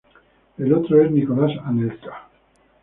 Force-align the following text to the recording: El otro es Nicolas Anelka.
El 0.57 0.73
otro 0.73 0.99
es 1.03 1.11
Nicolas 1.11 1.51
Anelka. 1.63 2.27